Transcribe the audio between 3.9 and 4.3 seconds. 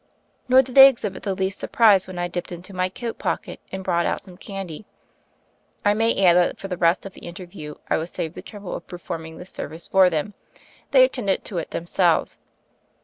out